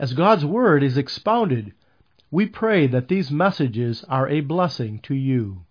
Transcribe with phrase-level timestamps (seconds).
[0.00, 1.72] As God's Word is expounded,
[2.30, 5.62] we pray that these messages are a blessing to you.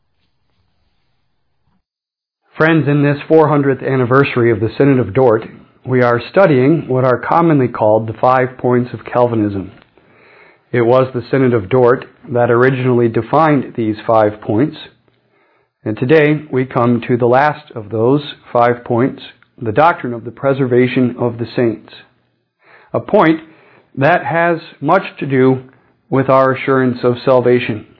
[2.57, 5.43] Friends, in this 400th anniversary of the Synod of Dort,
[5.85, 9.71] we are studying what are commonly called the five points of Calvinism.
[10.73, 14.75] It was the Synod of Dort that originally defined these five points,
[15.85, 19.21] and today we come to the last of those five points,
[19.61, 21.93] the doctrine of the preservation of the saints.
[22.93, 23.39] A point
[23.97, 25.69] that has much to do
[26.09, 27.95] with our assurance of salvation.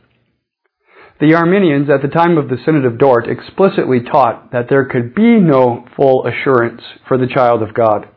[1.20, 5.16] The Arminians at the time of the Synod of Dort explicitly taught that there could
[5.16, 8.08] be no full assurance for the child of God.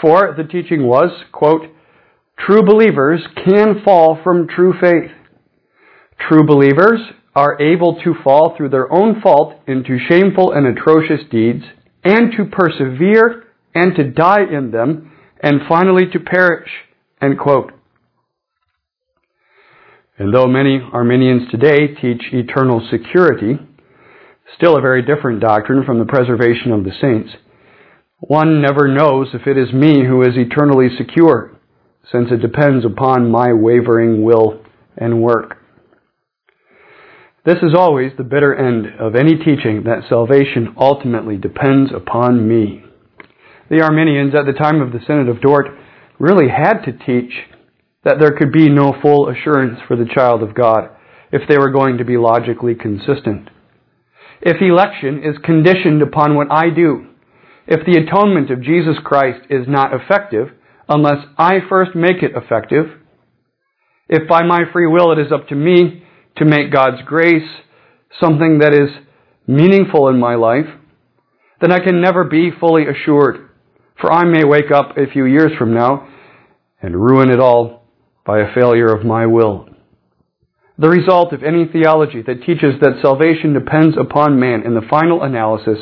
[0.00, 1.62] For the teaching was, quote,
[2.38, 5.10] true believers can fall from true faith.
[6.28, 7.00] True believers
[7.34, 11.64] are able to fall through their own fault into shameful and atrocious deeds,
[12.02, 15.12] and to persevere and to die in them
[15.46, 16.68] and finally to perish.
[17.22, 17.70] End quote.
[20.18, 23.56] And though many Arminians today teach eternal security,
[24.56, 27.30] still a very different doctrine from the preservation of the saints,
[28.18, 31.56] one never knows if it is me who is eternally secure,
[32.10, 34.64] since it depends upon my wavering will
[34.96, 35.58] and work.
[37.44, 42.85] This is always the bitter end of any teaching that salvation ultimately depends upon me
[43.70, 45.66] the Arminians at the time of the Synod of Dort
[46.18, 47.32] really had to teach
[48.04, 50.90] that there could be no full assurance for the child of God
[51.32, 53.50] if they were going to be logically consistent.
[54.40, 57.08] If election is conditioned upon what I do,
[57.66, 60.48] if the atonement of Jesus Christ is not effective
[60.88, 62.86] unless I first make it effective,
[64.08, 66.04] if by my free will it is up to me
[66.36, 67.50] to make God's grace
[68.20, 68.90] something that is
[69.48, 70.66] meaningful in my life,
[71.60, 73.45] then I can never be fully assured
[74.00, 76.08] for I may wake up a few years from now
[76.82, 77.82] and ruin it all
[78.24, 79.68] by a failure of my will.
[80.78, 85.22] The result of any theology that teaches that salvation depends upon man in the final
[85.22, 85.78] analysis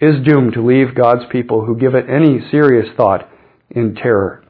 [0.00, 3.28] is doomed to leave God's people who give it any serious thought
[3.70, 4.44] in terror.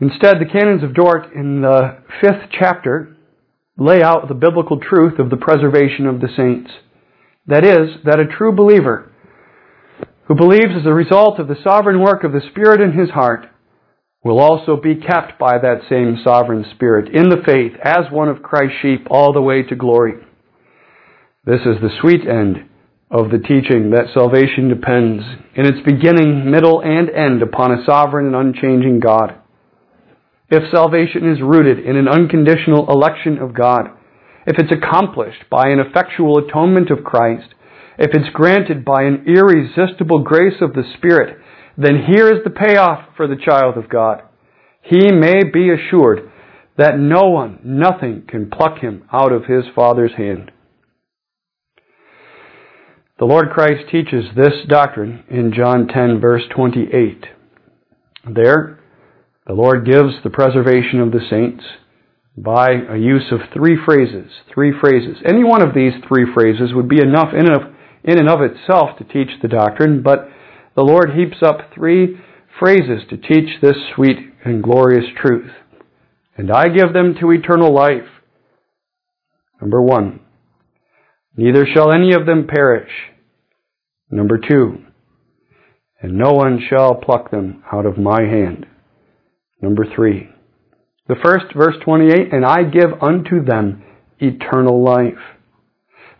[0.00, 3.14] Instead, the canons of Dort in the fifth chapter
[3.76, 6.70] lay out the biblical truth of the preservation of the saints.
[7.46, 9.11] That is, that a true believer
[10.32, 13.44] who believes as a result of the sovereign work of the Spirit in his heart,
[14.24, 18.42] will also be kept by that same sovereign Spirit in the faith as one of
[18.42, 20.14] Christ's sheep all the way to glory.
[21.44, 22.66] This is the sweet end
[23.10, 25.22] of the teaching that salvation depends
[25.54, 29.34] in its beginning, middle, and end upon a sovereign and unchanging God.
[30.48, 33.88] If salvation is rooted in an unconditional election of God,
[34.46, 37.52] if it's accomplished by an effectual atonement of Christ,
[37.98, 41.38] if it's granted by an irresistible grace of the Spirit,
[41.76, 44.22] then here is the payoff for the child of God.
[44.82, 46.30] He may be assured
[46.76, 50.50] that no one, nothing can pluck him out of his Father's hand.
[53.18, 57.26] The Lord Christ teaches this doctrine in John 10 verse 28.
[58.34, 58.80] There,
[59.46, 61.62] the Lord gives the preservation of the saints
[62.36, 64.30] by a use of three phrases.
[64.52, 65.18] Three phrases.
[65.24, 67.71] Any one of these three phrases would be enough in and of
[68.04, 70.28] in and of itself to teach the doctrine, but
[70.74, 72.16] the Lord heaps up three
[72.58, 75.50] phrases to teach this sweet and glorious truth.
[76.36, 78.08] And I give them to eternal life.
[79.60, 80.20] Number one,
[81.36, 82.90] neither shall any of them perish.
[84.10, 84.84] Number two,
[86.00, 88.66] and no one shall pluck them out of my hand.
[89.60, 90.28] Number three,
[91.08, 93.84] the first, verse 28, and I give unto them
[94.18, 95.18] eternal life.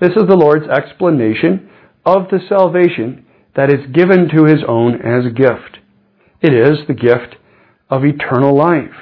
[0.01, 1.71] This is the Lord's explanation
[2.05, 5.79] of the salvation that is given to his own as a gift.
[6.41, 7.37] It is the gift
[7.91, 8.95] of eternal life.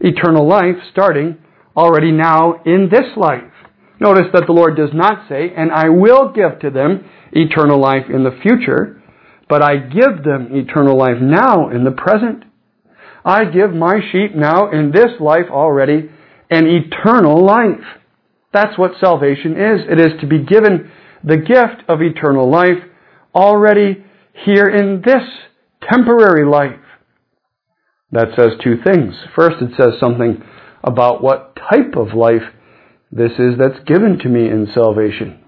[0.00, 1.38] Eternal life starting
[1.76, 3.44] already now in this life.
[4.00, 8.06] Notice that the Lord does not say, and I will give to them eternal life
[8.12, 9.00] in the future,
[9.48, 12.44] but I give them eternal life now in the present.
[13.24, 16.10] I give my sheep now in this life already
[16.50, 17.84] an eternal life.
[18.52, 19.80] That's what salvation is.
[19.88, 20.90] It is to be given
[21.24, 22.82] the gift of eternal life
[23.34, 24.04] already
[24.44, 25.22] here in this
[25.90, 26.78] temporary life.
[28.10, 29.14] That says two things.
[29.34, 30.42] First, it says something
[30.84, 32.42] about what type of life
[33.10, 35.38] this is that's given to me in salvation.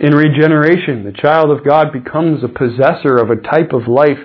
[0.00, 4.18] In regeneration, the child of God becomes a possessor of a type of life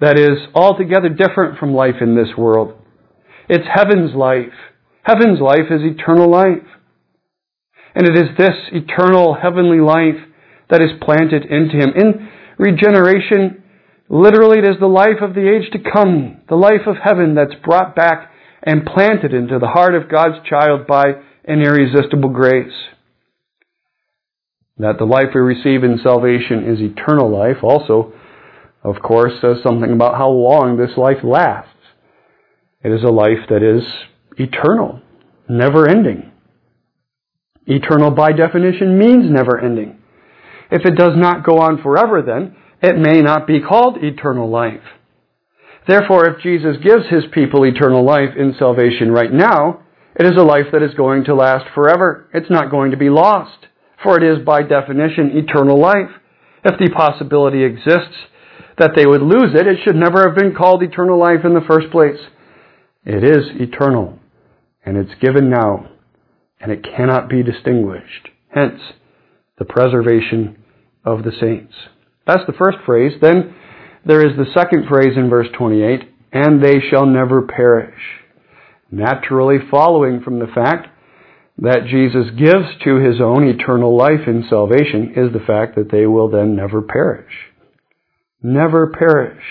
[0.00, 2.74] that is altogether different from life in this world.
[3.48, 4.52] It's heaven's life.
[5.02, 6.66] Heaven's life is eternal life.
[7.94, 10.20] And it is this eternal heavenly life
[10.70, 11.92] that is planted into him.
[11.94, 13.62] In regeneration,
[14.08, 17.54] literally it is the life of the age to come, the life of heaven that's
[17.64, 18.32] brought back
[18.62, 21.04] and planted into the heart of God's child by
[21.44, 22.72] an irresistible grace.
[24.78, 28.12] That the life we receive in salvation is eternal life also,
[28.82, 31.70] of course, says something about how long this life lasts.
[32.82, 33.84] It is a life that is
[34.36, 35.00] eternal,
[35.48, 36.32] never ending.
[37.66, 39.98] Eternal by definition means never ending.
[40.70, 44.82] If it does not go on forever, then it may not be called eternal life.
[45.86, 49.82] Therefore, if Jesus gives his people eternal life in salvation right now,
[50.16, 52.28] it is a life that is going to last forever.
[52.32, 53.66] It's not going to be lost,
[54.02, 56.10] for it is by definition eternal life.
[56.64, 58.16] If the possibility exists
[58.78, 61.64] that they would lose it, it should never have been called eternal life in the
[61.68, 62.18] first place.
[63.04, 64.18] It is eternal,
[64.84, 65.90] and it's given now,
[66.64, 68.30] and it cannot be distinguished.
[68.48, 68.80] Hence,
[69.58, 70.64] the preservation
[71.04, 71.74] of the saints.
[72.26, 73.12] That's the first phrase.
[73.20, 73.54] Then
[74.06, 78.00] there is the second phrase in verse 28, and they shall never perish.
[78.90, 80.88] Naturally following from the fact
[81.58, 86.06] that Jesus gives to his own eternal life in salvation is the fact that they
[86.06, 87.32] will then never perish.
[88.42, 89.44] Never perish.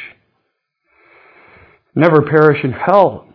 [1.94, 3.28] Never perish in hell.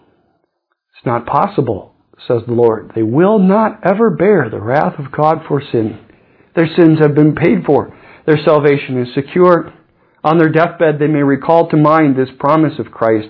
[0.97, 1.95] It's not possible,
[2.27, 2.93] says the Lord.
[2.95, 5.99] They will not ever bear the wrath of God for sin.
[6.57, 7.97] Their sins have been paid for.
[8.27, 9.73] Their salvation is secure.
[10.25, 13.29] On their deathbed, they may recall to mind this promise of Christ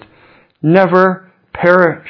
[0.62, 2.08] never perish.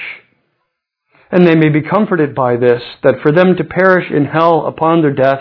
[1.31, 5.03] And they may be comforted by this, that for them to perish in hell upon
[5.03, 5.41] their death,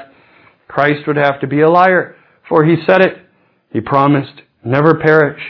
[0.68, 2.16] Christ would have to be a liar.
[2.50, 3.18] For he said it.
[3.72, 5.42] He promised, never perish.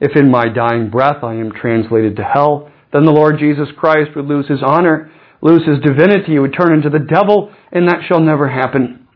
[0.00, 4.10] If in my dying breath I am translated to hell, then the Lord Jesus Christ
[4.16, 5.10] would lose his honor,
[5.42, 9.06] lose his divinity, he would turn into the devil, and that shall never happen.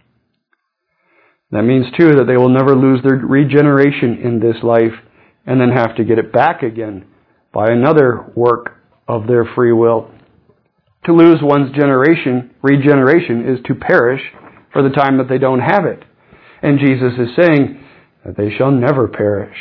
[1.51, 4.93] That means, too, that they will never lose their regeneration in this life
[5.47, 7.07] and then have to get it back again
[7.53, 8.77] by another work
[9.09, 10.11] of their free will.
[11.07, 14.21] To lose one's generation, regeneration, is to perish
[14.73, 16.05] for the time that they don't have it.
[16.63, 17.83] And Jesus is saying
[18.25, 19.57] that they shall never perish.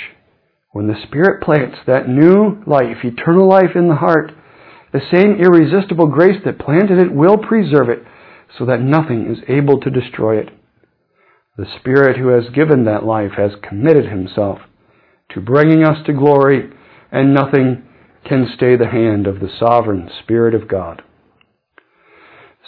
[0.79, 4.31] When the Spirit plants that new life, eternal life in the heart,
[4.93, 8.01] the same irresistible grace that planted it will preserve it
[8.57, 10.47] so that nothing is able to destroy it.
[11.57, 14.59] The Spirit who has given that life has committed himself
[15.33, 16.71] to bringing us to glory,
[17.11, 17.83] and nothing
[18.23, 21.01] can stay the hand of the sovereign Spirit of God.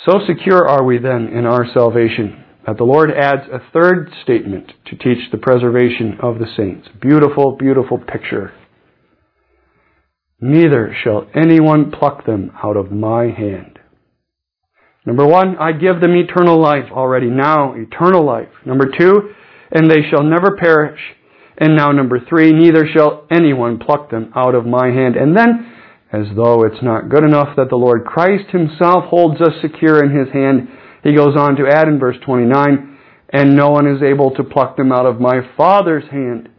[0.06, 4.72] So secure are we then in our salvation that the Lord adds a third statement
[4.86, 6.88] to teach the preservation of the saints.
[7.02, 8.54] Beautiful, beautiful picture.
[10.40, 13.80] Neither shall anyone pluck them out of my hand.
[15.06, 18.50] Number one, I give them eternal life already now, eternal life.
[18.66, 19.34] Number two,
[19.72, 21.00] and they shall never perish.
[21.58, 25.16] And now number three, neither shall anyone pluck them out of my hand.
[25.16, 25.74] And then,
[26.12, 30.16] as though it's not good enough that the Lord Christ himself holds us secure in
[30.16, 30.68] his hand,
[31.04, 32.98] he goes on to add in verse 29,
[33.34, 36.50] and no one is able to pluck them out of my Father's hand.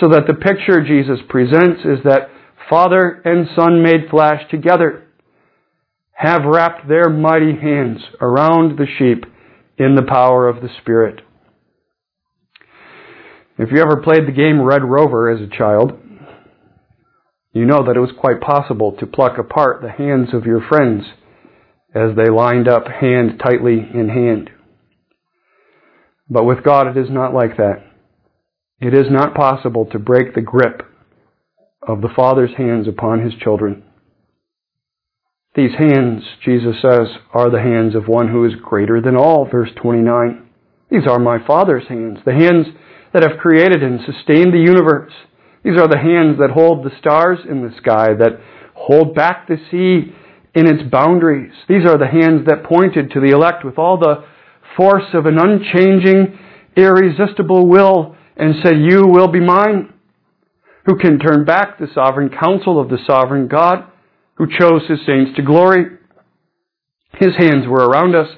[0.00, 2.28] So that the picture Jesus presents is that
[2.68, 5.06] Father and Son made flesh together
[6.12, 9.24] have wrapped their mighty hands around the sheep
[9.78, 11.20] in the power of the Spirit.
[13.58, 15.92] If you ever played the game Red Rover as a child,
[17.52, 21.04] you know that it was quite possible to pluck apart the hands of your friends
[21.94, 24.50] as they lined up hand tightly in hand.
[26.28, 27.84] But with God it is not like that.
[28.80, 30.82] It is not possible to break the grip
[31.86, 33.84] of the Father's hands upon His children.
[35.54, 39.70] These hands, Jesus says, are the hands of one who is greater than all, verse
[39.80, 40.48] 29.
[40.90, 42.66] These are my Father's hands, the hands
[43.12, 45.12] that have created and sustained the universe.
[45.62, 48.40] These are the hands that hold the stars in the sky, that
[48.74, 50.12] hold back the sea
[50.54, 51.52] in its boundaries.
[51.68, 54.24] These are the hands that pointed to the elect with all the
[54.76, 56.38] force of an unchanging,
[56.76, 59.92] irresistible will and said, You will be mine.
[60.86, 63.90] Who can turn back the sovereign counsel of the sovereign God?
[64.36, 65.84] who chose his saints to glory.
[67.14, 68.28] His hands were around us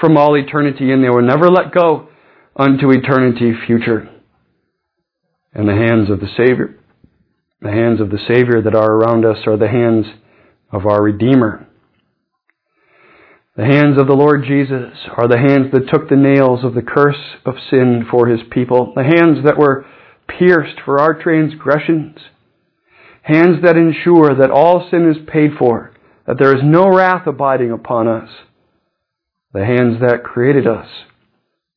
[0.00, 2.08] from all eternity, and they were never let go
[2.56, 4.08] unto eternity future.
[5.52, 6.78] And the hands of the Savior
[7.60, 10.06] The hands of the Savior that are around us are the hands
[10.72, 11.68] of our Redeemer.
[13.56, 16.80] The hands of the Lord Jesus are the hands that took the nails of the
[16.80, 19.84] curse of sin for his people, the hands that were
[20.26, 22.16] pierced for our transgressions,
[23.22, 25.92] hands that ensure that all sin is paid for,
[26.26, 28.30] that there is no wrath abiding upon us,
[29.52, 30.88] the hands that created us,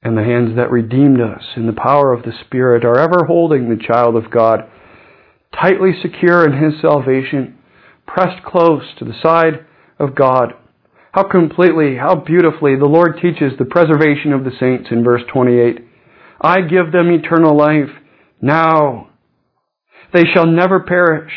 [0.01, 3.67] and the hands that redeemed us in the power of the Spirit are ever holding
[3.67, 4.61] the child of God
[5.53, 7.57] tightly secure in his salvation,
[8.07, 9.65] pressed close to the side
[9.99, 10.53] of God
[11.15, 15.79] how completely, how beautifully the Lord teaches the preservation of the saints in verse 28.
[16.41, 17.89] I give them eternal life
[18.41, 19.11] now.
[20.13, 21.31] They shall never perish,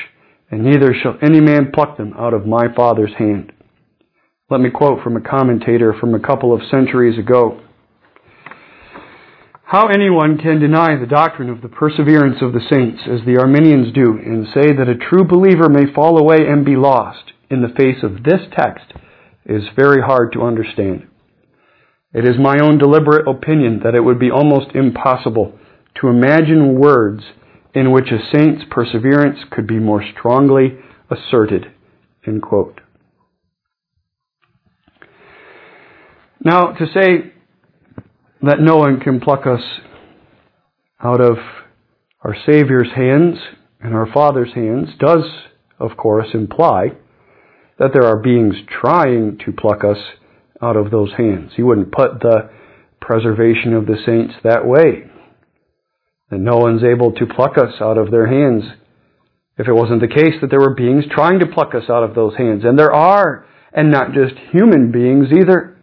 [0.50, 3.52] and neither shall any man pluck them out of my Father's hand.
[4.50, 7.60] Let me quote from a commentator from a couple of centuries ago.
[9.68, 13.92] How anyone can deny the doctrine of the perseverance of the saints, as the Arminians
[13.92, 17.68] do, and say that a true believer may fall away and be lost in the
[17.76, 18.94] face of this text
[19.44, 21.06] is very hard to understand.
[22.14, 25.58] It is my own deliberate opinion that it would be almost impossible
[26.00, 27.22] to imagine words
[27.74, 30.78] in which a saint's perseverance could be more strongly
[31.10, 31.66] asserted.
[36.42, 37.34] Now, to say
[38.42, 39.62] that no one can pluck us
[41.02, 41.36] out of
[42.22, 43.38] our Savior's hands
[43.80, 45.24] and our Father's hands does,
[45.78, 46.88] of course, imply
[47.78, 49.98] that there are beings trying to pluck us
[50.60, 51.52] out of those hands.
[51.56, 52.50] He wouldn't put the
[53.00, 55.10] preservation of the saints that way.
[56.30, 58.64] That no one's able to pluck us out of their hands
[59.56, 62.14] if it wasn't the case that there were beings trying to pluck us out of
[62.14, 62.64] those hands.
[62.64, 65.77] And there are, and not just human beings either.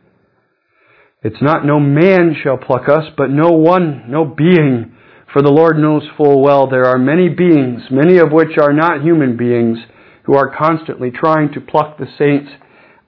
[1.26, 4.96] It's not no man shall pluck us, but no one, no being.
[5.34, 9.02] For the Lord knows full well there are many beings, many of which are not
[9.02, 9.80] human beings,
[10.26, 12.52] who are constantly trying to pluck the saints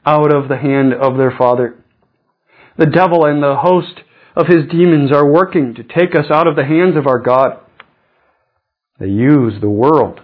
[0.03, 1.75] out of the hand of their Father.
[2.79, 4.01] The devil and the host
[4.35, 7.59] of his demons are working to take us out of the hands of our God.
[8.99, 10.21] They use the world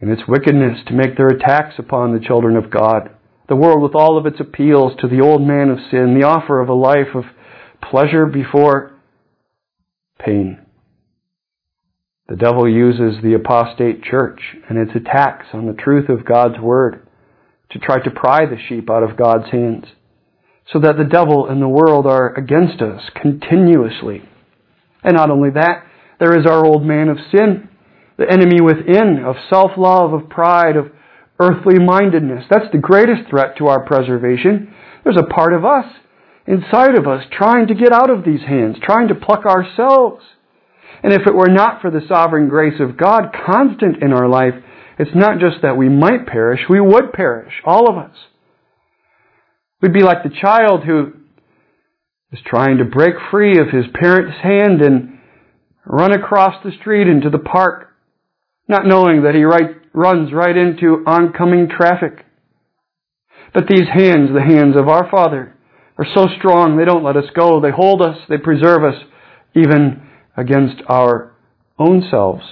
[0.00, 3.10] and its wickedness to make their attacks upon the children of God.
[3.48, 6.60] The world with all of its appeals to the old man of sin, the offer
[6.60, 7.24] of a life of
[7.80, 8.92] pleasure before
[10.18, 10.58] pain.
[12.28, 17.06] The devil uses the apostate church and its attacks on the truth of God's word
[17.70, 19.84] to try to pry the sheep out of God's hands,
[20.72, 24.22] so that the devil and the world are against us continuously.
[25.04, 25.84] And not only that,
[26.18, 27.68] there is our old man of sin,
[28.18, 30.86] the enemy within of self-love, of pride, of
[31.38, 32.44] earthly mindedness.
[32.50, 34.74] That's the greatest threat to our preservation.
[35.04, 35.86] There's a part of us
[36.46, 40.22] inside of us trying to get out of these hands, trying to pluck ourselves
[41.02, 44.54] and if it were not for the sovereign grace of God constant in our life,
[44.98, 48.16] it's not just that we might perish, we would perish, all of us.
[49.80, 51.12] We'd be like the child who
[52.32, 55.18] is trying to break free of his parent's hand and
[55.84, 57.88] run across the street into the park,
[58.68, 62.24] not knowing that he right, runs right into oncoming traffic.
[63.54, 65.56] But these hands, the hands of our Father,
[65.98, 67.60] are so strong they don't let us go.
[67.60, 69.02] They hold us, they preserve us,
[69.54, 71.34] even against our
[71.78, 72.44] own selves.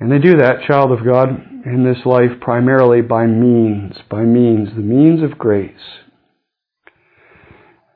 [0.00, 1.28] And they do that, child of God,
[1.66, 5.72] in this life primarily by means, by means, the means of grace.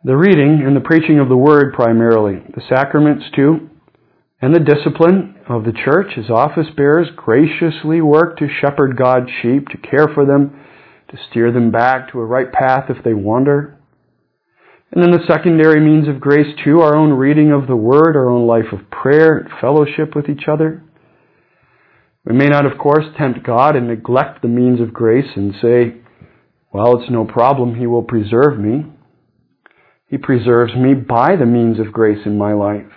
[0.04, 3.69] The reading and the preaching of the Word primarily, the sacraments too,
[4.42, 9.68] and the discipline of the church as office bearers graciously work to shepherd God's sheep,
[9.68, 10.58] to care for them,
[11.10, 13.78] to steer them back to a right path if they wander.
[14.92, 18.28] And then the secondary means of grace too, our own reading of the Word, our
[18.28, 20.82] own life of prayer and fellowship with each other.
[22.24, 25.96] We may not, of course, tempt God and neglect the means of grace and say,
[26.72, 28.86] well, it's no problem, He will preserve me.
[30.08, 32.90] He preserves me by the means of grace in my life.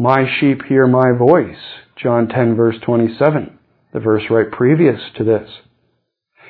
[0.00, 1.58] My sheep hear my voice,
[2.02, 3.58] John 10 verse 27,
[3.92, 5.46] the verse right previous to this.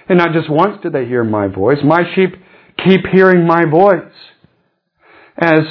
[0.09, 2.37] And not just once did they hear my voice, my sheep
[2.87, 4.15] keep hearing my voice
[5.37, 5.63] as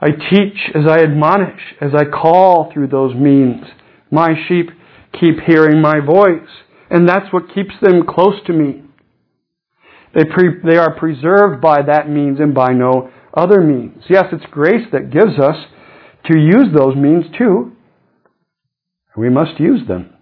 [0.00, 3.66] I teach, as I admonish, as I call through those means.
[4.10, 4.70] My sheep
[5.12, 6.48] keep hearing my voice,
[6.90, 8.82] and that's what keeps them close to me.
[10.12, 14.02] They, pre- they are preserved by that means and by no other means.
[14.10, 15.54] Yes, it's grace that gives us
[16.28, 17.72] to use those means too.
[19.16, 20.14] We must use them.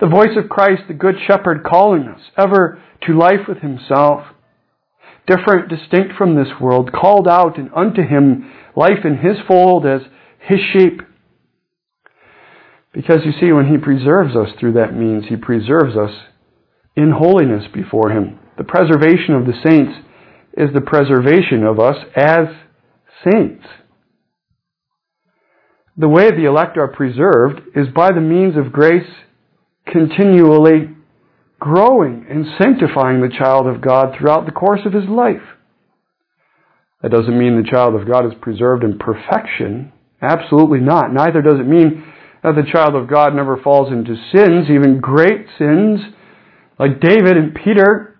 [0.00, 4.24] The voice of Christ, the Good Shepherd, calling us ever to life with Himself
[5.26, 10.00] different, distinct from this world, called out and unto him life in his fold as
[10.40, 11.02] his sheep.
[12.92, 16.10] Because you see, when He preserves us through that means, He preserves us
[16.96, 18.40] in holiness before Him.
[18.58, 19.92] The preservation of the saints
[20.54, 22.48] is the preservation of us as
[23.24, 23.64] saints.
[26.00, 29.06] The way the elect are preserved is by the means of grace
[29.86, 30.96] continually
[31.58, 35.42] growing and sanctifying the child of God throughout the course of his life.
[37.02, 39.92] That doesn't mean the child of God is preserved in perfection.
[40.22, 41.12] Absolutely not.
[41.12, 42.02] Neither does it mean
[42.42, 46.00] that the child of God never falls into sins, even great sins,
[46.78, 48.18] like David and Peter.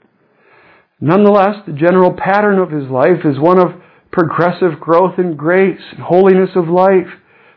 [1.00, 3.80] Nonetheless, the general pattern of his life is one of
[4.12, 7.08] progressive growth in grace and holiness of life.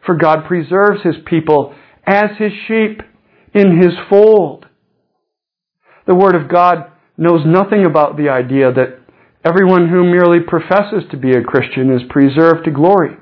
[0.06, 3.02] For God preserves his people as his sheep
[3.54, 4.66] in his fold.
[6.06, 9.00] The Word of God knows nothing about the idea that
[9.46, 13.16] everyone who merely professes to be a Christian is preserved to glory.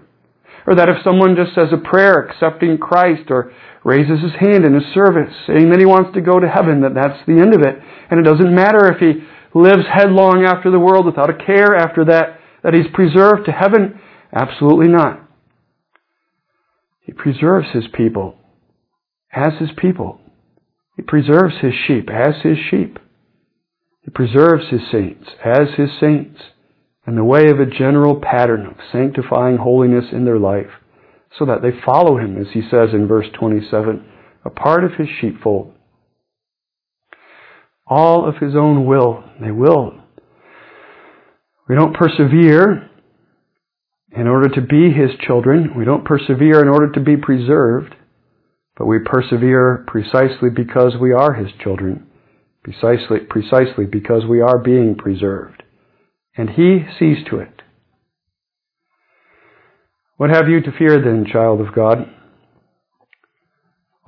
[0.65, 3.51] Or that if someone just says a prayer accepting Christ or
[3.83, 6.93] raises his hand in a service saying that he wants to go to heaven, that
[6.93, 7.81] that's the end of it.
[8.09, 9.25] And it doesn't matter if he
[9.57, 13.99] lives headlong after the world without a care after that, that he's preserved to heaven.
[14.33, 15.27] Absolutely not.
[17.11, 18.35] He preserves his people
[19.33, 20.21] as his people.
[20.95, 22.99] He preserves his sheep as his sheep.
[24.01, 26.39] He preserves his saints as his saints
[27.05, 30.69] in the way of a general pattern of sanctifying holiness in their life
[31.37, 34.05] so that they follow him, as he says in verse 27,
[34.45, 35.73] a part of his sheepfold.
[37.85, 40.01] All of his own will, they will.
[41.67, 42.89] We don't persevere
[44.15, 45.73] in order to be his children.
[45.77, 47.95] We don't persevere in order to be preserved.
[48.81, 52.07] But we persevere precisely because we are His children,
[52.63, 55.61] precisely, precisely because we are being preserved.
[56.35, 57.61] And He sees to it.
[60.17, 62.09] What have you to fear then, child of God?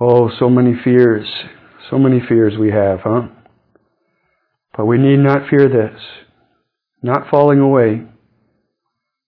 [0.00, 1.26] Oh, so many fears,
[1.90, 3.28] so many fears we have, huh?
[4.76, 6.00] But we need not fear this,
[7.00, 8.02] not falling away.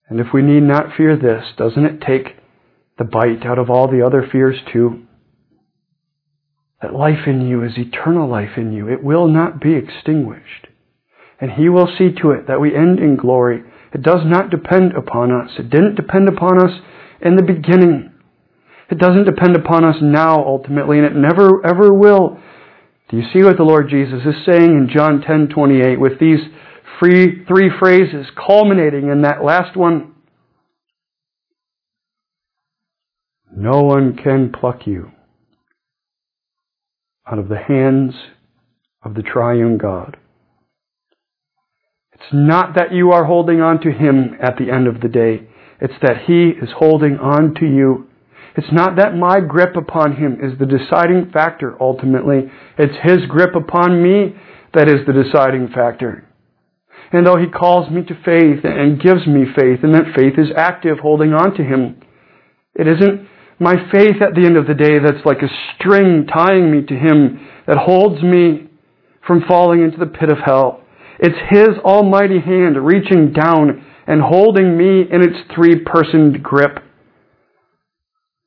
[0.08, 2.36] And if we need not fear this, doesn't it take
[2.98, 5.06] the bite out of all the other fears too?
[6.82, 8.88] that life in you is eternal life in you.
[8.88, 10.68] It will not be extinguished.
[11.40, 13.62] And He will see to it that we end in glory.
[13.92, 15.50] It does not depend upon us.
[15.58, 16.80] It didn't depend upon us
[17.20, 18.12] in the beginning.
[18.90, 22.38] It doesn't depend upon us now ultimately, and it never ever will.
[23.08, 26.40] Do you see what the Lord Jesus is saying in John 10:28 with these
[26.98, 30.14] free, three phrases culminating in that last one?
[33.54, 35.12] No one can pluck you
[37.26, 38.14] out of the hands
[39.02, 40.16] of the triune God.
[42.12, 45.46] It's not that you are holding on to Him at the end of the day.
[45.80, 48.08] It's that He is holding on to you.
[48.56, 52.50] It's not that my grip upon Him is the deciding factor ultimately.
[52.78, 54.34] It's His grip upon me
[54.74, 56.26] that is the deciding factor.
[57.12, 60.48] And though He calls me to faith and gives me faith, and that faith is
[60.56, 62.00] active holding on to Him,
[62.74, 66.70] it isn't my faith at the end of the day that's like a string tying
[66.70, 68.68] me to Him that holds me
[69.26, 70.82] from falling into the pit of hell.
[71.18, 76.78] It's His almighty hand reaching down and holding me in its three personed grip.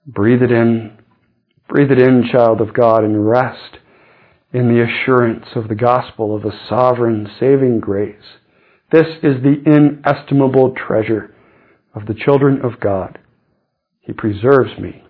[0.05, 0.97] Breathe it in.
[1.67, 3.77] Breathe it in, child of God, and rest
[4.51, 8.15] in the assurance of the gospel of a sovereign saving grace.
[8.91, 11.33] This is the inestimable treasure
[11.93, 13.19] of the children of God.
[13.99, 15.03] He preserves me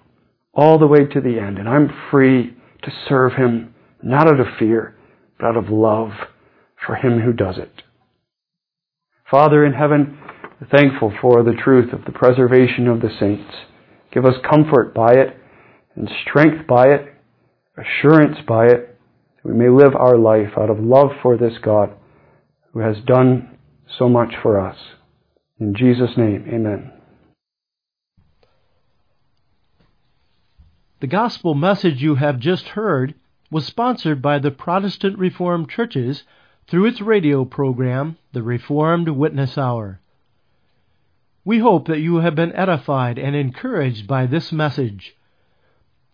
[0.54, 4.48] all the way to the end, and I'm free to serve Him, not out of
[4.58, 4.98] fear,
[5.38, 6.10] but out of love
[6.86, 7.84] for Him who does it.
[9.32, 10.18] Father in heaven,
[10.76, 13.54] thankful for the truth of the preservation of the saints.
[14.12, 15.38] Give us comfort by it,
[15.96, 17.14] and strength by it,
[17.78, 19.00] assurance by it,
[19.38, 21.92] that we may live our life out of love for this God
[22.74, 23.58] who has done
[23.98, 24.78] so much for us.
[25.60, 26.92] In Jesus' name, amen.
[31.02, 33.16] The gospel message you have just heard
[33.50, 36.24] was sponsored by the Protestant Reformed Churches
[36.68, 40.02] through its radio program, The Reformed Witness Hour.
[41.44, 45.16] We hope that you have been edified and encouraged by this message.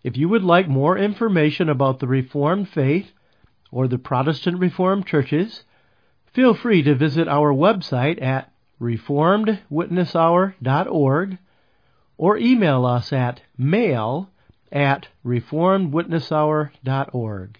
[0.02, 3.10] If you would like more information about the Reformed faith
[3.70, 5.64] or the Protestant Reformed Churches,
[6.36, 11.38] feel free to visit our website at reformedwitnesshour.org
[12.18, 14.28] or email us at mail
[14.70, 17.58] at reformedwitnesshour.org.